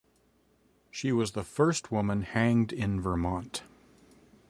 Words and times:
She 0.89 1.11
was 1.11 1.33
the 1.33 1.43
first 1.43 1.91
woman 1.91 2.23
hanged 2.23 2.73
in 2.73 2.99
Vermont. 2.99 3.61